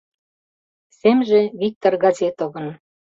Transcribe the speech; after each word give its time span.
Семже 0.99 1.39
Виктор 1.59 1.93
Газетовын 2.03 2.67